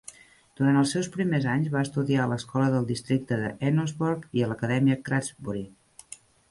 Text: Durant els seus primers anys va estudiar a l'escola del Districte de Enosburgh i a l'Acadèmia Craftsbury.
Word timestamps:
Durant 0.59 0.79
els 0.79 0.93
seus 0.95 1.09
primers 1.15 1.45
anys 1.57 1.69
va 1.75 1.83
estudiar 1.87 2.23
a 2.25 2.27
l'escola 2.31 2.71
del 2.77 2.89
Districte 2.93 3.41
de 3.43 3.53
Enosburgh 3.71 4.27
i 4.39 4.43
a 4.47 4.53
l'Acadèmia 4.53 5.03
Craftsbury. 5.11 5.65